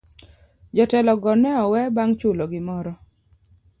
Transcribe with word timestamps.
Jotelo 0.75 1.13
go 1.23 1.31
ne 1.41 1.51
owe 1.63 1.81
bang' 1.95 2.15
chulo 2.19 2.43
gimoro. 2.51 2.93